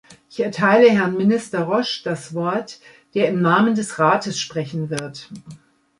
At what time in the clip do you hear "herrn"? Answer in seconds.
0.89-1.15